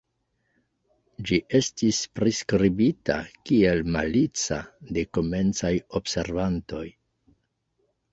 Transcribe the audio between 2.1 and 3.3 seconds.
priskribita